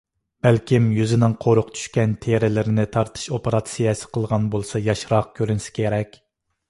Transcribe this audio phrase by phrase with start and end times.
[0.45, 6.19] بەلكىم يۈزىنىڭ قورۇق چۈشكەن تېرىلىرىنى تارتىش ئوپېراتسىيەسى قىلغان بولسا ياشراق كۆرۈنسە كېرەك.